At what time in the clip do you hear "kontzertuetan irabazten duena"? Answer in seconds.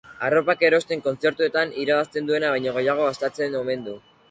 1.07-2.51